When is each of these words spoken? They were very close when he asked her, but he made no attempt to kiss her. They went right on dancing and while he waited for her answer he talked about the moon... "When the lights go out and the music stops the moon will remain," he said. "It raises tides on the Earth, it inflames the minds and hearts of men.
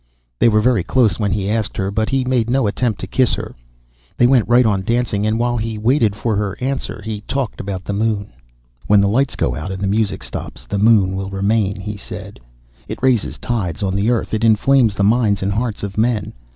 They 0.39 0.49
were 0.49 0.61
very 0.61 0.83
close 0.83 1.19
when 1.19 1.31
he 1.31 1.47
asked 1.47 1.77
her, 1.77 1.91
but 1.91 2.09
he 2.09 2.25
made 2.25 2.49
no 2.49 2.65
attempt 2.65 2.99
to 3.01 3.05
kiss 3.07 3.35
her. 3.35 3.53
They 4.17 4.25
went 4.25 4.49
right 4.49 4.65
on 4.65 4.81
dancing 4.81 5.27
and 5.27 5.37
while 5.37 5.57
he 5.57 5.77
waited 5.77 6.15
for 6.15 6.35
her 6.35 6.57
answer 6.59 7.03
he 7.05 7.21
talked 7.27 7.59
about 7.59 7.83
the 7.85 7.93
moon... 7.93 8.33
"When 8.87 8.99
the 8.99 9.07
lights 9.07 9.35
go 9.35 9.53
out 9.55 9.71
and 9.71 9.79
the 9.79 9.85
music 9.85 10.23
stops 10.23 10.65
the 10.67 10.79
moon 10.79 11.15
will 11.15 11.29
remain," 11.29 11.79
he 11.79 11.97
said. 11.97 12.39
"It 12.87 12.97
raises 13.03 13.37
tides 13.37 13.83
on 13.83 13.93
the 13.93 14.09
Earth, 14.09 14.33
it 14.33 14.43
inflames 14.43 14.95
the 14.95 15.03
minds 15.03 15.43
and 15.43 15.51
hearts 15.51 15.83
of 15.83 15.99
men. 15.99 16.33